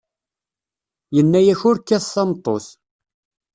[1.15, 2.65] Yenna-ak ur kkat tameṭṭut.